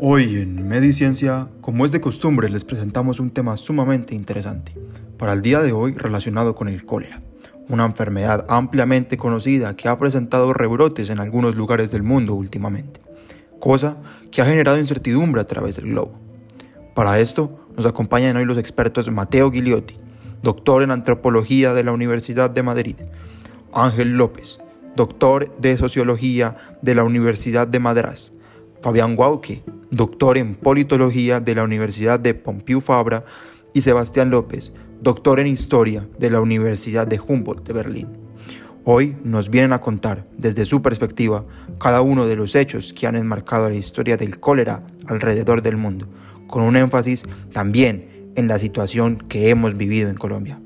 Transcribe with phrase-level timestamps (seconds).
[0.00, 4.72] Hoy en Mediciencia, como es de costumbre, les presentamos un tema sumamente interesante
[5.18, 7.20] para el día de hoy relacionado con el cólera,
[7.68, 13.00] una enfermedad ampliamente conocida que ha presentado rebrotes en algunos lugares del mundo últimamente,
[13.58, 13.96] cosa
[14.30, 16.12] que ha generado incertidumbre a través del globo.
[16.94, 19.96] Para esto nos acompañan hoy los expertos Mateo Gigliotti,
[20.44, 22.96] doctor en antropología de la Universidad de Madrid,
[23.72, 24.60] Ángel López,
[24.94, 28.30] doctor de sociología de la Universidad de Madras,
[28.80, 33.24] Fabián Guauque, doctor en politología de la Universidad de Pompeu Fabra,
[33.74, 38.08] y Sebastián López, doctor en historia de la Universidad de Humboldt de Berlín.
[38.84, 41.44] Hoy nos vienen a contar, desde su perspectiva,
[41.78, 46.08] cada uno de los hechos que han enmarcado la historia del cólera alrededor del mundo,
[46.46, 50.58] con un énfasis también en la situación que hemos vivido en Colombia.